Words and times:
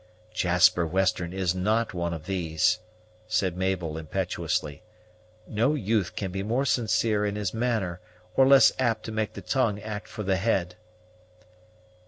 "Jasper 0.33 0.83
Western 0.87 1.31
is 1.31 1.53
not 1.53 1.93
one 1.93 2.11
of 2.11 2.25
these," 2.25 2.79
said 3.27 3.55
Mabel 3.55 3.99
impetuously. 3.99 4.81
"No 5.47 5.75
youth 5.75 6.15
can 6.15 6.31
be 6.31 6.41
more 6.41 6.65
sincere 6.65 7.23
in 7.23 7.35
his 7.35 7.53
manner, 7.53 8.01
or 8.35 8.47
less 8.47 8.71
apt 8.79 9.03
to 9.03 9.11
make 9.11 9.33
the 9.33 9.43
tongue 9.43 9.79
act 9.79 10.07
for 10.07 10.23
the 10.23 10.37
head." 10.37 10.73